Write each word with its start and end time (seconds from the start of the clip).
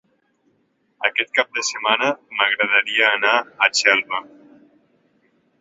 Aquest 1.09 1.29
cap 1.39 1.51
de 1.57 1.65
setmana 1.67 2.09
m'agradaria 2.39 3.07
anar 3.19 3.37
a 3.67 3.71
Xelva. 3.83 4.23